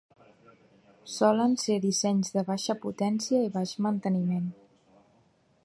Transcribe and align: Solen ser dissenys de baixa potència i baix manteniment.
Solen 1.15 1.53
ser 1.63 1.75
dissenys 1.83 2.33
de 2.37 2.43
baixa 2.49 2.77
potència 2.87 3.43
i 3.49 3.53
baix 3.59 3.75
manteniment. 3.89 4.49